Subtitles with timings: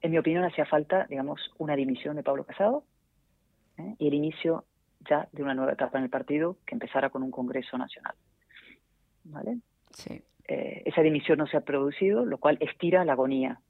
[0.00, 2.84] en mi opinión, hacía falta, digamos, una dimisión de Pablo Casado
[3.78, 3.94] ¿eh?
[3.98, 4.64] y el inicio
[5.08, 8.14] ya de una nueva etapa en el partido que empezara con un Congreso Nacional.
[9.24, 9.58] ¿Vale?
[9.90, 10.22] Sí.
[10.46, 13.60] Eh, esa dimisión no se ha producido, lo cual estira la agonía,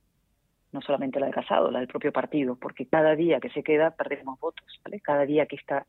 [0.72, 3.90] no solamente la de Casado, la del propio partido, porque cada día que se queda
[3.92, 5.01] perdemos votos, ¿vale?
[5.01, 5.87] Cada día que esta,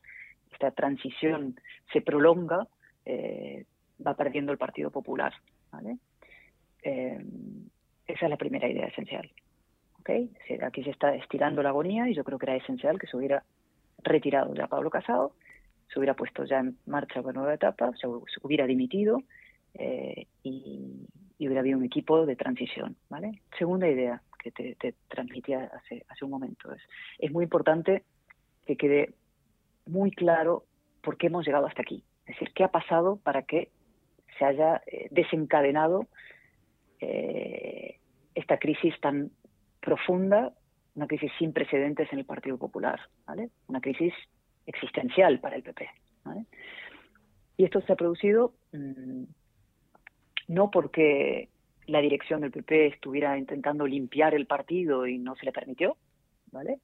[0.52, 1.60] esta transición
[1.92, 2.68] se prolonga,
[3.06, 3.66] eh,
[4.06, 5.34] va perdiendo el Partido Popular,
[5.72, 5.98] ¿vale?
[6.82, 9.30] Esa es la primera idea esencial.
[10.10, 10.60] ¿Okay?
[10.62, 13.44] Aquí se está estirando la agonía y yo creo que era esencial que se hubiera
[14.04, 15.34] retirado ya Pablo Casado,
[15.92, 18.08] se hubiera puesto ya en marcha una nueva etapa, se
[18.42, 19.22] hubiera dimitido
[19.74, 21.08] eh, y,
[21.40, 22.96] hubiera habido un equipo de transición.
[23.10, 23.42] ¿vale?
[23.58, 26.82] Segunda idea que te, transmitía hace, hace un momento es,
[27.18, 28.04] es muy importante
[28.66, 29.14] que quede
[29.86, 30.66] muy claro
[31.02, 32.04] por qué hemos llegado hasta aquí.
[32.26, 33.70] Es decir, qué ha pasado para que
[34.38, 36.08] se haya eh, desencadenado
[37.00, 38.00] eh,
[38.36, 39.32] esta crisis tan
[39.80, 40.54] profunda,
[40.96, 43.50] una crisis sin precedentes en el Partido Popular, ¿vale?
[43.68, 44.14] Una crisis
[44.66, 45.90] existencial para el PP.
[47.58, 49.24] Y esto se ha producido mm,
[50.50, 51.50] no porque
[51.88, 55.98] la dirección del PP estuviera intentando limpiar el partido y no se le permitió,
[56.52, 56.80] ¿vale?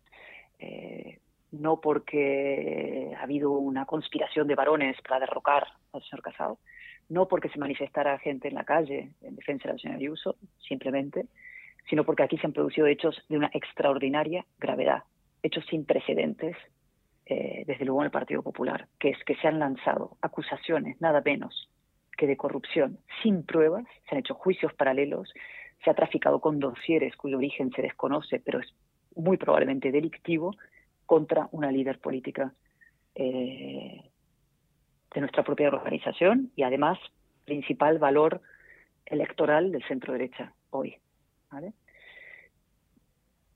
[0.59, 1.19] Eh,
[1.51, 6.59] no porque ha habido una conspiración de varones para derrocar al señor Casado,
[7.09, 11.27] no porque se manifestara gente en la calle en defensa de la señora Ayuso, simplemente,
[11.89, 15.03] sino porque aquí se han producido hechos de una extraordinaria gravedad,
[15.43, 16.55] hechos sin precedentes,
[17.27, 21.21] eh, desde luego en el Partido Popular, que es que se han lanzado acusaciones, nada
[21.25, 21.69] menos
[22.17, 25.33] que de corrupción, sin pruebas, se han hecho juicios paralelos,
[25.83, 28.73] se ha traficado con dosieres cuyo origen se desconoce, pero es
[29.15, 30.55] muy probablemente delictivo,
[31.05, 32.53] contra una líder política
[33.13, 34.01] eh,
[35.13, 36.97] de nuestra propia organización y además
[37.45, 38.41] principal valor
[39.05, 40.97] electoral del centro derecha hoy.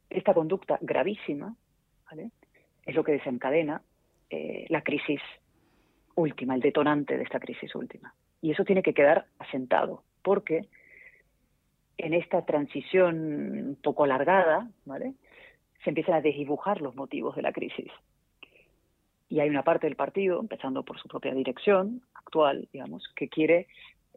[0.09, 1.56] Esta conducta gravísima
[2.86, 3.81] es lo que desencadena
[4.30, 5.22] eh, la crisis
[6.16, 8.13] última, el detonante de esta crisis última.
[8.41, 10.68] Y eso tiene que quedar asentado, porque
[11.97, 15.13] en esta transición poco alargada, ¿vale?
[15.84, 17.92] se empiezan a desdibujar los motivos de la crisis.
[19.30, 23.68] Y hay una parte del partido, empezando por su propia dirección actual, digamos, que quiere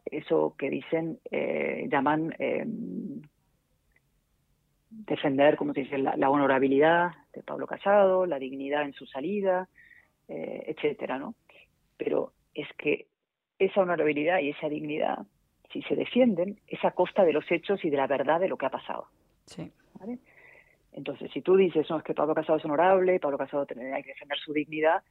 [0.05, 3.21] eso que dicen, eh, llaman em,
[5.05, 9.67] defender, como se dice, la, honorabilidad de Pablo Casado, la dignidad en su salida,
[10.27, 11.35] eh, etcétera, ¿no?
[11.97, 13.07] Pero es que
[13.59, 15.19] esa honorabilidad y esa dignidad,
[15.71, 18.57] si se defienden, es a costa de los hechos y de la verdad de lo
[18.57, 19.07] que ha pasado.
[19.45, 19.71] Sí.
[19.99, 20.19] ¿vale?
[20.91, 24.09] Entonces, si tú dices, no, es que Pablo Casado es honorable, Pablo Casado hay que
[24.09, 25.01] defender su dignidad,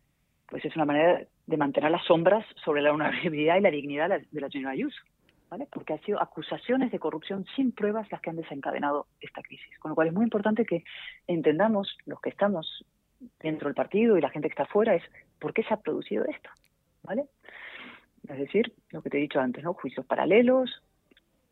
[0.49, 4.41] pues es una manera de mantener las sombras sobre la honorabilidad y la dignidad de
[4.41, 5.03] la señora Ayuso,
[5.71, 9.79] Porque han sido acusaciones de corrupción sin pruebas las que han desencadenado esta crisis.
[9.79, 10.85] Con lo cual es muy importante que
[11.27, 12.85] entendamos, los que estamos
[13.41, 15.03] dentro del partido y la gente que está afuera, es
[15.39, 16.51] por qué se ha producido esto.
[18.29, 19.75] Es decir, lo que te he dicho antes, ¿no?
[19.75, 20.83] Juicios paralelos,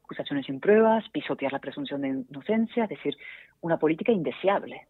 [0.05, 3.17] acusaciones sin pruebas, pisotear la presunción de inocencia, es decir,
[3.61, 4.87] una política indeseable,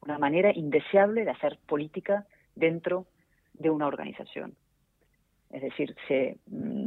[0.00, 3.06] una manera indeseable de hacer política dentro
[3.54, 4.54] de una organización.
[5.50, 6.81] Es decir, se mm,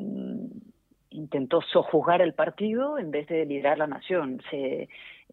[1.26, 4.42] intentó sojuzgar el partido en vez de liderar la nación.
[4.52, 4.84] Se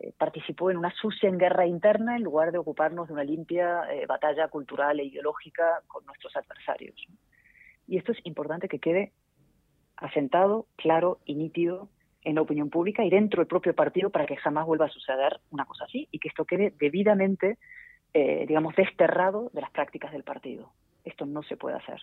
[0.01, 4.07] eh, participó en una sucia guerra interna en lugar de ocuparnos de una limpia eh,
[4.07, 6.97] batalla cultural e ideológica con nuestros adversarios.
[7.87, 9.13] Y esto es importante que quede
[9.97, 11.89] asentado, claro y nítido
[12.25, 15.41] en la opinión pública y dentro del propio partido para que jamás vuelva a suceder
[15.51, 17.59] una cosa así y que esto quede debidamente,
[18.15, 20.73] eh, digamos, desterrado de las prácticas del partido.
[21.05, 22.01] Esto no se puede hacer.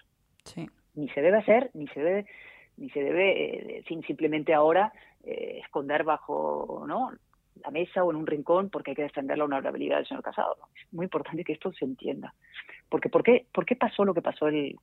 [0.93, 2.25] Ni se debe hacer, ni se debe,
[2.79, 4.91] ni se debe eh, sin simplemente ahora
[5.23, 7.11] eh, esconder bajo ¿no?
[7.63, 10.57] la mesa o en un rincón porque hay que defender la honorabilidad del señor Casado.
[10.75, 12.33] Es muy importante que esto se entienda.
[12.89, 14.77] Porque ¿por qué, por qué pasó lo que pasó el,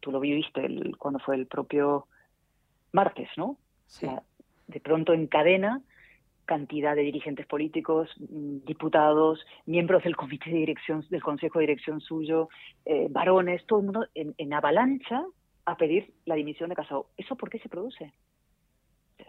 [0.00, 2.06] tú lo viviste el, cuando fue el propio
[2.92, 3.58] martes, ¿no?
[3.86, 4.08] Sí
[4.70, 5.82] de pronto encadena
[6.44, 12.00] cantidad de dirigentes políticos, mm, diputados, miembros del comité de dirección, del consejo de dirección
[12.00, 12.48] suyo,
[12.84, 15.24] eh, varones, todo el mundo en, avalancha
[15.70, 17.06] a pedir la dimisión de Casado.
[17.16, 18.12] ¿Eso por qué se produce?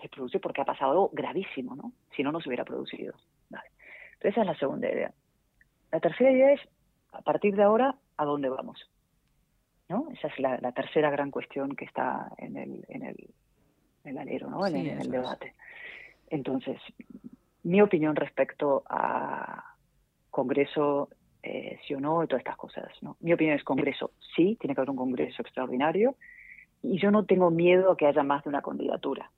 [0.02, 1.94] Se produce porque ha pasado algo gravísimo, ¿no?
[2.16, 3.14] Si no, no se hubiera producido.
[3.50, 5.12] Entonces, esa es la segunda idea.
[5.92, 6.62] La tercera idea es,
[7.12, 8.80] a partir de ahora, ¿a dónde vamos?
[9.90, 10.08] ¿No?
[10.14, 13.34] Esa es la, la tercera gran cuestión que está en el, en el,
[14.04, 14.66] el alero, ¿no?
[14.66, 15.56] en, el debate.
[16.30, 16.80] Entonces,
[17.64, 19.76] mi opinión respecto a
[20.30, 21.10] Congreso,
[21.44, 23.18] eh, sí o no, y todas estas cosas, ¿no?
[23.20, 26.16] Mi opinión es Congreso, sí, tiene que haber un Congreso extraordinario,
[26.84, 29.32] y yo no tengo miedo a que haya más de una candidatura.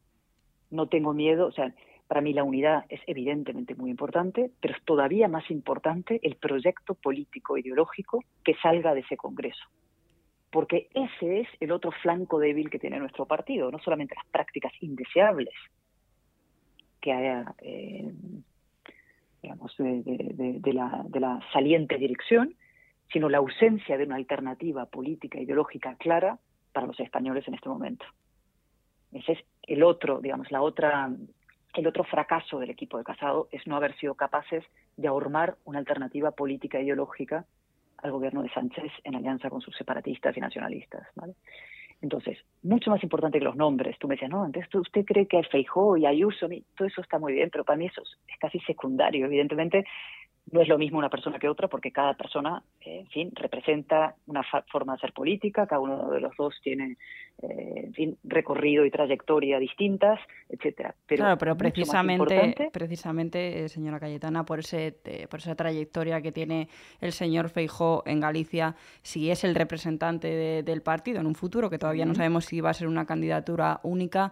[0.71, 1.73] No tengo miedo, o sea,
[2.07, 6.95] Para mí la unidad es evidentemente muy importante, pero es todavía más importante el proyecto
[6.95, 9.63] político ideológico que salga de ese Congreso.
[10.51, 14.71] Porque ese es el otro flanco débil que tiene nuestro partido, no solamente las prácticas
[14.81, 15.53] indeseables
[17.01, 18.13] que haya, eh,
[19.44, 22.56] digamos, de, la, de la saliente dirección,
[23.12, 26.40] sino la ausencia de una alternativa política ideológica clara
[26.72, 28.06] para los españoles en este momento.
[29.12, 31.12] Ese es el otro, digamos, la otra,
[31.75, 34.63] el otro fracaso del equipo de Casado es no haber sido capaces
[34.98, 37.45] de ahormar una alternativa política ideológica
[37.98, 41.06] al gobierno de Sánchez en alianza con sus separatistas y nacionalistas.
[41.16, 41.34] ¿vale?
[42.03, 43.97] Entonces, mucho más importante que los nombres.
[43.97, 47.17] Tú me decías, no, entonces usted cree que hay Feijó y Ayuso, todo eso está
[47.17, 49.25] muy bien, pero para mí eso es casi secundario.
[49.25, 49.85] Evidentemente,
[50.53, 54.15] no es lo mismo una persona que otra porque cada persona, eh, en fin, representa
[54.27, 56.97] una forma de hacer política, cada uno de los dos tiene,
[57.41, 60.94] eh, en fin, recorrido y trayectoria distintas, etcétera.
[61.07, 64.95] Pero claro, pero precisamente, precisamente, eh, señora Cayetana, por ese,
[65.27, 66.69] por esa trayectoria que tiene
[67.01, 71.79] el señor Feijó en Galicia, si es el representante del partido en un futuro, que
[71.79, 74.31] todavía no sabemos si va a ser una candidatura única,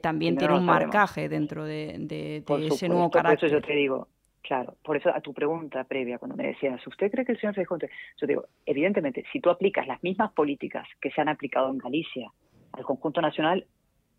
[0.00, 3.38] también tiene un marcaje dentro de, ese nuevo carácter.
[3.40, 4.06] Por eso yo te digo,
[4.48, 7.54] Claro, por eso a tu pregunta previa, cuando me decías, ¿usted cree que el señor
[7.54, 7.76] Feijóo?
[7.78, 12.32] Yo digo, evidentemente, si tú aplicas las mismas políticas que se han aplicado en Galicia
[12.72, 13.66] al conjunto nacional,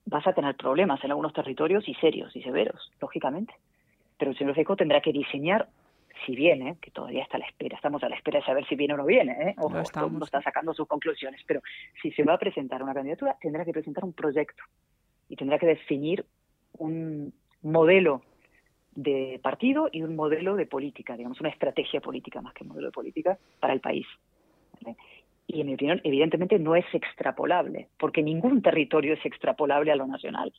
[0.06, 3.56] vas a tener problemas en algunos territorios y serios y severos, lógicamente.
[4.20, 5.68] Pero el señor Feijóo tendrá que diseñar,
[6.28, 8.76] si viene, que todavía está a la espera, estamos a la espera de saber si
[8.76, 9.56] viene o no viene, ¿eh?
[9.58, 9.82] Ojo,
[10.12, 11.62] no está sacando sus conclusiones, pero
[12.04, 14.62] si se va a presentar una candidatura, tendrá que presentar un proyecto
[15.28, 16.24] y tendrá que definir
[16.78, 17.34] un
[17.64, 18.22] modelo
[19.04, 22.88] de partido y un modelo de política, digamos, una estrategia política más que un modelo
[22.88, 24.06] de política para el país.
[25.48, 30.06] Y en mi opinión, evidentemente no es extrapolable, porque ningún territorio es extrapolable a lo
[30.06, 30.54] nacional.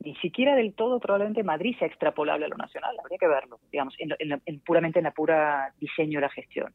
[0.00, 3.94] Ni siquiera del todo probablemente Madrid sea extrapolable a lo nacional, habría que verlo, digamos,
[3.98, 6.74] en, puramente en la pura diseño de la gestión.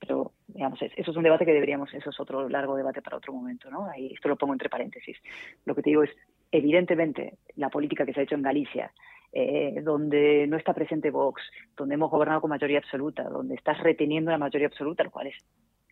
[0.00, 3.32] Pero, digamos, eso es un debate que deberíamos, eso es otro largo debate para otro
[3.32, 3.86] momento, ¿no?
[3.86, 5.16] Ahí esto lo pongo entre paréntesis.
[5.64, 6.10] Lo que te digo es,
[6.50, 8.92] evidentemente, la política que se ha hecho en Galicia,
[9.32, 11.42] eh, donde no está presente Vox,
[11.76, 15.36] donde hemos gobernado con mayoría absoluta, donde estás reteniendo la mayoría absoluta, lo cual es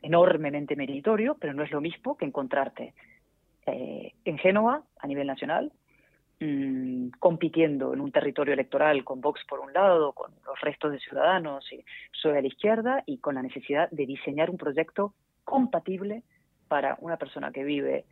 [0.00, 2.94] enormemente meritorio, pero no es lo mismo que encontrarte
[3.67, 5.73] eh, en Génova, a nivel nacional,
[6.41, 11.00] mm, compitiendo en un territorio electoral con Vox por un lado, con los restos de
[11.00, 15.12] ciudadanos y soy a la izquierda, y con la necesidad de diseñar un proyecto
[15.44, 16.23] compatible
[16.69, 18.05] para una persona que vive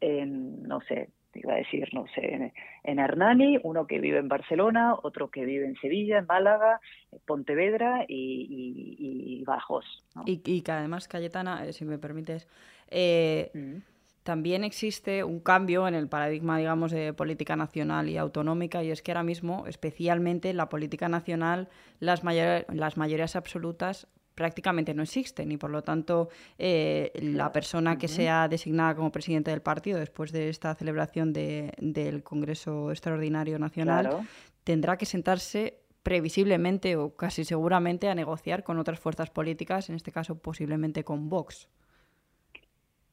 [0.00, 1.08] en, no sé,
[1.38, 2.52] iba a decir, no sé,
[2.84, 6.80] en, Hernani, uno que vive en Barcelona, otro que vive en Sevilla, en Málaga,
[7.26, 10.04] Pontevedra y, Bajos.
[10.26, 12.46] Y, que además, Cayetana, eh, si me permites,
[12.90, 13.76] eh, mm.
[14.22, 19.02] también existe un cambio en el paradigma, digamos, de política nacional y autonómica, y es
[19.02, 21.68] que ahora mismo, especialmente en la política nacional,
[22.00, 24.08] las, las mayorías absolutas
[24.38, 29.50] prácticamente no existen y por lo tanto eh, la persona que sea designada como presidente
[29.50, 34.20] del partido después de esta celebración del Congreso Extraordinario Nacional
[34.62, 40.12] tendrá que sentarse previsiblemente o casi seguramente a negociar con otras fuerzas políticas, en este
[40.12, 41.68] caso posiblemente con Vox.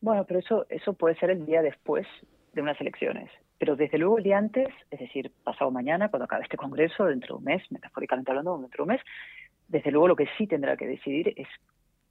[0.02, 2.06] Bueno, pero eso, eso puede ser el día después
[2.54, 3.32] de unas elecciones.
[3.58, 7.36] Pero desde luego el día antes, es decir, pasado mañana, cuando acabe este congreso, dentro
[7.36, 9.02] de un mes, metafóricamente hablando, dentro de un mes,
[9.68, 11.48] desde luego lo que sí tendrá que decidir es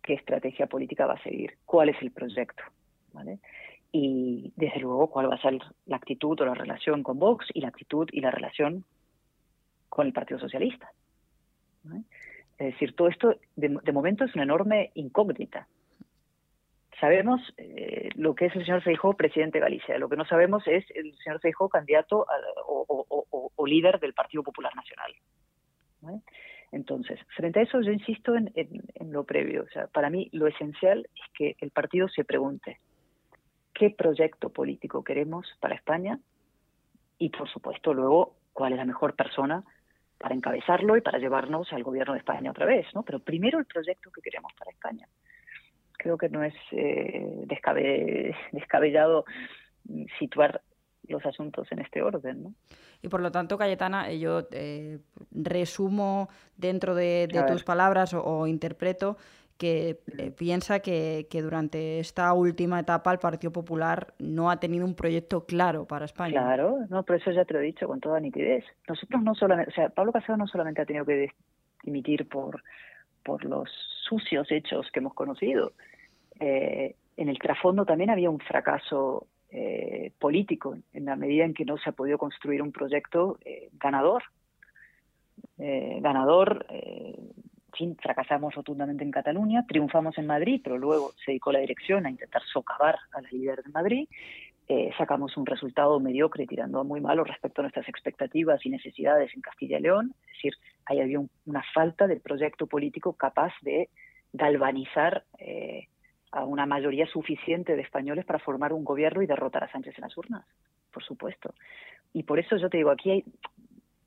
[0.02, 2.62] qué estrategia política va a seguir, cuál es el proyecto,
[3.12, 3.38] ¿vale?
[3.90, 7.60] Y desde luego cuál va a ser la actitud o la relación con Vox y
[7.60, 8.84] la actitud y la relación
[9.88, 10.90] con el Partido Socialista.
[12.58, 15.68] Es decir, todo esto de, momento es una enorme incógnita.
[17.00, 19.98] Sabemos eh, lo que es el señor Feijóo presidente de Galicia.
[19.98, 22.26] Lo que no sabemos es el señor Feijóo candidato
[22.66, 25.12] o, líder del Partido Popular Nacional.
[26.74, 28.50] Entonces, frente a eso yo insisto en,
[29.12, 29.62] lo previo.
[29.62, 32.80] O sea, para mí lo esencial es que el partido se pregunte
[33.72, 36.18] qué proyecto político queremos para España
[37.16, 39.62] y, por supuesto, luego cuál es la mejor persona
[40.18, 43.04] para encabezarlo y para llevarnos al gobierno de España otra vez, ¿no?
[43.04, 45.06] Pero primero el proyecto que queremos para España.
[45.96, 47.44] Creo que no es eh,
[48.52, 49.24] descabellado
[50.18, 50.60] situar
[51.08, 52.42] los asuntos en este orden.
[52.44, 52.54] ¿no?
[53.02, 54.98] Y por lo tanto, Cayetana, eh, yo eh,
[55.30, 59.16] resumo dentro de, tus palabras o, interpreto
[59.58, 64.94] que eh, piensa que, durante esta última etapa el Partido Popular no ha tenido un
[64.94, 66.32] proyecto claro para España.
[66.32, 68.64] Claro, no, por eso ya te lo he dicho con toda nitidez.
[68.88, 71.28] Nosotros no solamente, o sea, Pablo Casado no solamente ha tenido que
[71.82, 72.62] dimitir por,
[73.22, 73.70] por los
[74.08, 75.72] sucios hechos que hemos conocido.
[76.40, 81.78] en el trasfondo también había un fracaso eh, político, en la medida en que no
[81.78, 84.24] se ha podido construir un proyecto eh, ganador.
[85.58, 86.66] Eh, ganador,
[87.78, 92.10] sí, fracasamos rotundamente en Cataluña, triunfamos en Madrid, pero luego se dedicó la dirección a
[92.10, 94.08] intentar socavar a la líder de Madrid.
[94.98, 99.40] sacamos un resultado mediocre tirando a muy malo respecto a nuestras expectativas y necesidades en
[99.40, 100.14] Castilla y León.
[100.26, 100.54] Es decir,
[100.86, 103.88] ahí había una falta de proyecto político capaz de
[104.32, 105.22] galvanizar
[106.34, 110.02] a una mayoría suficiente de españoles para formar un gobierno y derrotar a Sánchez en
[110.02, 110.44] las urnas,
[110.92, 111.54] por supuesto.
[112.12, 113.24] Y por eso yo te digo, aquí hay,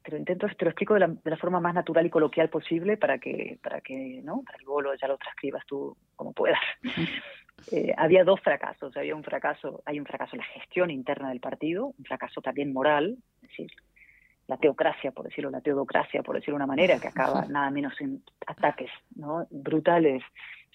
[0.03, 3.17] te lo intento, te lo explico de la, forma más natural y coloquial posible para
[3.17, 4.41] que, para que, ¿no?
[4.46, 6.60] Para que luego ya lo transcribas tú como puedas.
[7.72, 11.39] Eh, había dos fracasos, había un fracaso, hay un fracaso en la gestión interna del
[11.39, 13.72] partido, un fracaso también moral, es decir,
[14.46, 18.00] la teocracia, por decirlo, la teodocracia, por decirlo de una manera, que acaba nada menos
[18.00, 19.48] en ataques ¿no?
[19.50, 20.24] brutales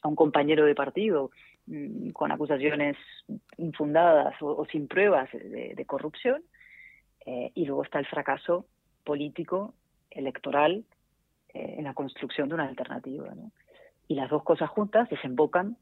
[0.03, 1.31] a un compañero de partido
[1.67, 2.97] mm, con acusaciones
[3.57, 6.43] infundadas o, sin pruebas de, corrupción,
[7.25, 8.67] eh, y luego está el fracaso
[9.05, 9.75] político,
[10.11, 10.85] electoral,
[11.55, 13.33] eh, en la construcción de una alternativa.
[14.09, 15.77] Y las dos cosas juntas desembocan,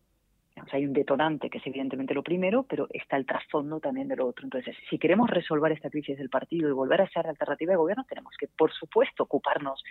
[0.72, 4.26] hay un detonante que es evidentemente lo primero, pero está el trasfondo también de lo
[4.26, 4.44] otro.
[4.44, 8.04] Entonces, si queremos resolver esta crisis del partido y volver a ser alternativa de gobierno,
[8.08, 9.82] tenemos que, por supuesto, ocuparnos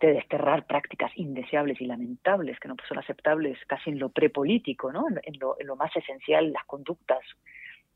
[0.00, 5.04] de desterrar prácticas indeseables y lamentables que no son aceptables casi en lo prepolítico, ¿no?
[5.22, 7.20] En, lo, más esencial, las conductas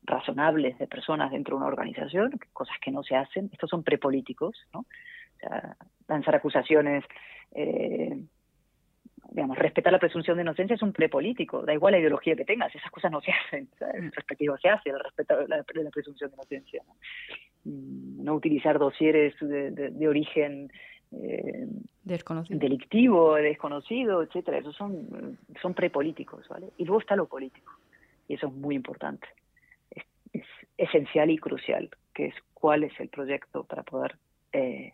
[0.03, 4.55] razonables de personas dentro de una organización, cosas que no se hacen, estos son prepolíticos,
[4.71, 4.81] ¿no?
[4.81, 5.75] O sea,
[6.07, 7.03] lanzar acusaciones,
[7.53, 8.15] eh,
[9.31, 12.73] digamos, respetar la presunción de inocencia es un prepolítico, da igual la ideología que tengas,
[12.75, 16.35] esas cosas no se hacen, en respectivo se hace el respeto de la, presunción de
[16.35, 16.83] inocencia.
[16.87, 16.93] ¿no?
[17.63, 20.69] Mm, no utilizar dosieres de, de origen
[21.11, 21.67] eh,
[22.03, 22.59] desconocido.
[22.59, 24.57] delictivo, desconocido, etcétera.
[24.57, 26.69] Esos son, son prepolíticos, ¿vale?
[26.77, 27.73] Y luego está lo político.
[28.27, 29.27] Y eso es muy importante.
[30.33, 30.43] Es,
[30.77, 34.17] esencial y crucial, que es cuál es el proyecto para poder
[34.51, 34.93] eh,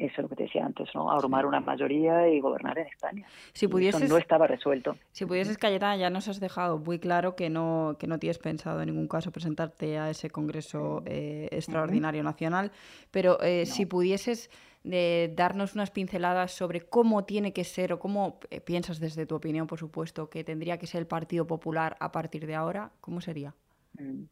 [0.00, 1.10] eso es lo que te decía antes, ¿no?
[1.10, 3.26] Armar una mayoría y gobernar en España.
[3.52, 4.96] Si pudieses, eso no estaba resuelto.
[5.12, 8.80] Si pudieses, Cayetana, ya nos has dejado muy claro que no, que no tienes pensado
[8.80, 12.72] en ningún caso presentarte a ese Congreso eh, Extraordinario Nacional,
[13.10, 14.50] pero eh, si pudieses
[14.84, 19.66] eh, darnos unas pinceladas sobre cómo tiene que ser o cómo piensas desde tu opinión,
[19.66, 23.54] por supuesto, que tendría que ser el Partido Popular a partir de ahora, ¿cómo sería?
[23.98, 24.24] Mm.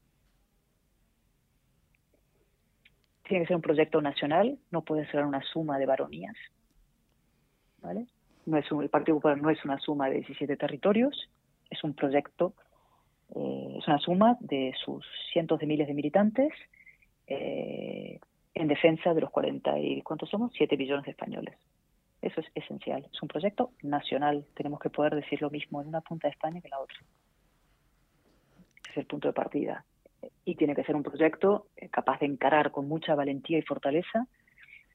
[3.28, 6.36] Tiene que ser un proyecto nacional, no puede ser una suma de baronías.
[7.80, 8.06] ¿vale?
[8.46, 11.30] No es el Partido Popular no es una suma de 17 territorios,
[11.70, 12.54] es un proyecto,
[13.34, 16.52] eh, es una suma de sus cientos de miles de militantes
[17.26, 18.18] eh,
[18.54, 20.52] en defensa de los 40 y ¿cuántos somos?
[20.56, 21.56] 7 billones de españoles.
[22.20, 23.06] Eso es esencial.
[23.12, 24.44] Es un proyecto nacional.
[24.54, 26.96] Tenemos que poder decir lo mismo en una punta de España que en la otra.
[28.90, 29.84] Es el punto de partida
[30.44, 34.26] y tiene que ser un proyecto eh, capaz de encarar con mucha valentía y fortaleza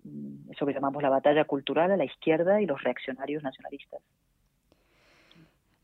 [0.03, 4.01] mm, eso que llamamos la batalla cultural a la izquierda y los reaccionarios nacionalistas.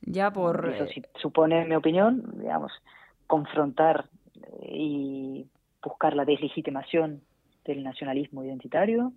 [0.01, 2.71] Ya por eso sí supone, en mi opinión, digamos,
[3.27, 4.05] confrontar
[4.35, 5.47] eh, y
[5.83, 7.21] buscar la deslegitimación
[7.65, 9.13] del nacionalismo identitario,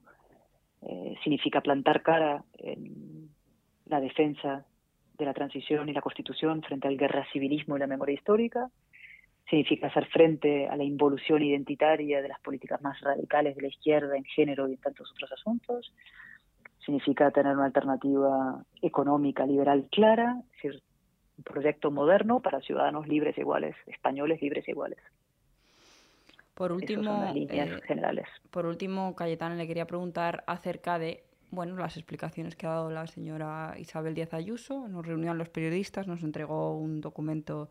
[0.83, 3.31] eh, significa plantar cara en
[3.87, 4.65] la defensa
[5.17, 8.69] de la transición y la constitución frente al guerra civilismo y la memoria histórica,
[9.49, 14.17] significa hacer frente a la involución identitaria de las políticas más radicales de la izquierda
[14.17, 15.93] en género y en tantos otros asuntos,
[16.85, 20.83] significa tener una alternativa económica liberal clara, es decir,
[21.39, 24.99] un proyecto moderno para ciudadanos libres e iguales, españoles libres e iguales.
[26.55, 28.29] Por último, líneas eh, generales.
[28.51, 33.07] Por último, Cayetana le quería preguntar acerca de bueno, las explicaciones que ha dado la
[33.07, 34.89] señora Isabel Díaz Ayuso.
[34.89, 37.71] Nos reunió los periodistas, nos entregó un documento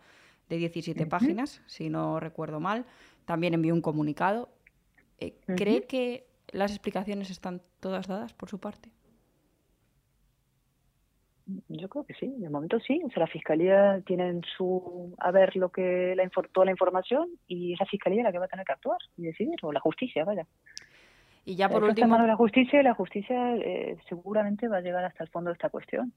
[0.52, 2.86] de 17 páginas, si no recuerdo mal.
[3.26, 4.50] También envió un comunicado.
[5.18, 8.90] Eh, ¿Cree que las explicaciones están todas dadas por su parte?
[11.70, 13.02] Yo creo que sí, de momento sí.
[13.06, 17.30] O sea, la fiscalía tiene en su a ver lo que la toda la información
[17.48, 19.80] y es la fiscalía la que va a tener que actuar y decidir, o la
[19.80, 20.46] justicia, vaya.
[21.46, 22.18] Y ya por último.
[22.18, 25.70] la justicia y la justicia eh, seguramente va a llegar hasta el fondo de esta
[25.70, 26.14] cuestión.